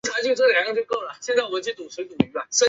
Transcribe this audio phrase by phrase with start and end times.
[0.03, 2.45] 生态池水源主要来自隔壁的生命科学馆。